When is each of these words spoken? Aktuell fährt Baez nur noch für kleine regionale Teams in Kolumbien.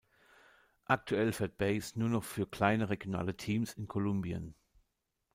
Aktuell 0.85 1.31
fährt 1.31 1.59
Baez 1.59 1.95
nur 1.95 2.09
noch 2.09 2.23
für 2.23 2.47
kleine 2.47 2.89
regionale 2.89 3.37
Teams 3.37 3.73
in 3.73 3.87
Kolumbien. 3.87 4.55